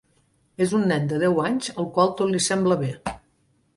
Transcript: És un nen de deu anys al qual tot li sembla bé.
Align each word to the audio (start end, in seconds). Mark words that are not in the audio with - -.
És 0.65 0.71
un 0.77 0.87
nen 0.93 1.05
de 1.11 1.19
deu 1.23 1.37
anys 1.49 1.69
al 1.75 1.91
qual 1.99 2.11
tot 2.23 2.33
li 2.33 2.41
sembla 2.47 2.79
bé. 2.85 2.91